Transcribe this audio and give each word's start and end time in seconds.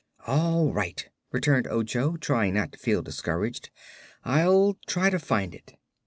"All 0.25 0.73
right," 0.73 1.07
returned 1.31 1.67
Ojo, 1.67 2.17
trying 2.17 2.55
not 2.55 2.71
to 2.71 2.79
feel 2.79 3.03
discouraged; 3.03 3.69
"I'll 4.25 4.77
try 4.87 5.11
to 5.11 5.19
find 5.19 5.53
it." 5.53 5.75